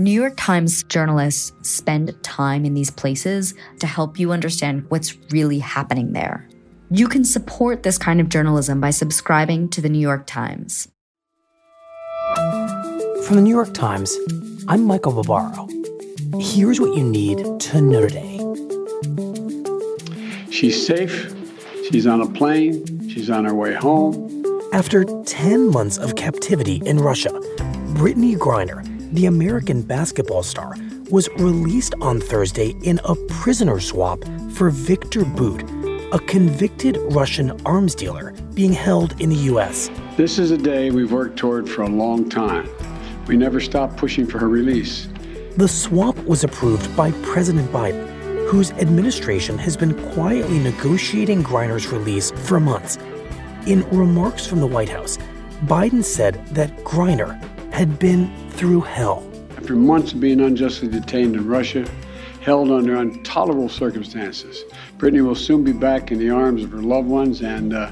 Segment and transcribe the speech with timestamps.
[0.00, 5.58] New York Times journalists spend time in these places to help you understand what's really
[5.58, 6.48] happening there.
[6.90, 10.88] You can support this kind of journalism by subscribing to the New York Times.
[13.26, 14.16] From the New York Times,
[14.68, 15.68] I'm Michael Barbaro.
[16.40, 18.38] Here's what you need to know today.
[20.50, 21.30] She's safe.
[21.90, 23.06] She's on a plane.
[23.10, 24.44] She's on her way home.
[24.72, 27.32] After 10 months of captivity in Russia,
[27.98, 30.74] Brittney Griner, the American basketball star,
[31.10, 34.22] was released on Thursday in a prisoner swap
[34.52, 35.62] for Viktor Bout,
[36.12, 39.90] a convicted Russian arms dealer being held in the U.S.
[40.16, 42.68] This is a day we've worked toward for a long time.
[43.26, 45.08] We never stopped pushing for her release.
[45.56, 48.08] The swap was approved by President Biden,
[48.48, 52.98] whose administration has been quietly negotiating Griner's release for months.
[53.66, 55.18] In remarks from the White House,
[55.66, 57.38] Biden said that Griner
[57.80, 59.26] had been through hell.
[59.56, 61.90] After months of being unjustly detained in Russia,
[62.42, 64.64] held under intolerable circumstances,
[64.98, 67.90] Brittney will soon be back in the arms of her loved ones and uh,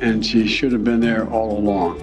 [0.00, 2.00] and she should have been there all along.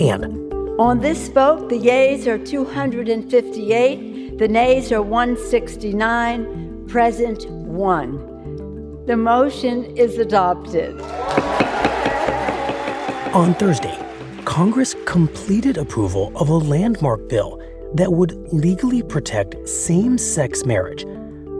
[0.00, 9.06] And on this vote, the yeas are 258, the nays are 169, present 1.
[9.06, 11.00] The motion is adopted.
[13.34, 14.03] On Thursday,
[14.44, 17.60] Congress completed approval of a landmark bill
[17.94, 21.04] that would legally protect same sex marriage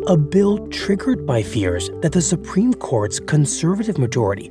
[0.07, 4.51] a bill triggered by fears that the Supreme Court's conservative majority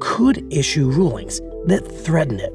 [0.00, 2.54] could issue rulings that threaten it.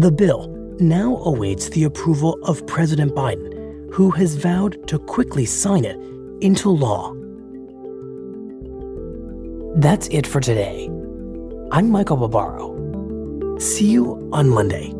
[0.00, 0.48] The bill
[0.80, 5.98] now awaits the approval of President Biden, who has vowed to quickly sign it
[6.42, 7.12] into law.
[9.76, 10.86] That's it for today.
[11.70, 12.77] I'm Michael Barbaro.
[13.58, 14.94] See you on Monday.